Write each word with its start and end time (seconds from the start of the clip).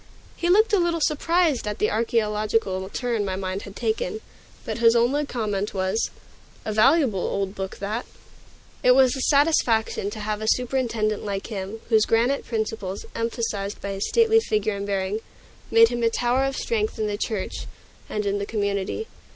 He 0.35 0.49
looked 0.49 0.73
a 0.73 0.79
little 0.79 0.99
surprised 0.99 1.67
at 1.67 1.77
the 1.77 1.91
archaeological 1.91 2.89
turn 2.89 3.23
my 3.23 3.35
mind 3.35 3.61
had 3.61 3.75
taken, 3.75 4.19
but 4.65 4.79
his 4.79 4.95
only 4.95 5.27
comment 5.27 5.75
was, 5.75 6.09
"A 6.65 6.73
valuable 6.73 7.19
old 7.19 7.53
book 7.53 7.77
that." 7.77 8.07
It 8.81 8.95
was 8.95 9.15
a 9.15 9.21
satisfaction 9.21 10.09
to 10.09 10.19
have 10.19 10.41
a 10.41 10.47
superintendent 10.49 11.23
like 11.23 11.45
him, 11.53 11.81
whose 11.89 12.05
granite 12.05 12.47
principles, 12.47 13.05
emphasized 13.13 13.79
by 13.79 13.91
his 13.91 14.09
stately 14.09 14.39
figure 14.39 14.75
and 14.75 14.87
bearing, 14.87 15.19
made 15.69 15.89
him 15.89 16.01
a 16.01 16.09
tower 16.09 16.45
of 16.45 16.57
strength 16.57 16.97
in 16.97 17.05
the 17.05 17.15
church 17.15 17.67
and 18.09 18.25
in 18.25 18.39
the 18.39 18.45
community. 18.47 19.05